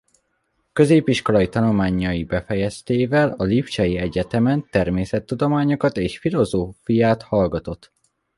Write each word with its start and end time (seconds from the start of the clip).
Középiskolai 0.73 1.49
tanulmányai 1.49 2.23
befejeztével 2.23 3.29
a 3.37 3.43
lipcsei 3.43 3.97
egyetemen 3.97 4.67
természettudományokat 4.69 5.97
és 5.97 6.17
filozófiát 6.17 7.21
hallgatott. 7.21 7.91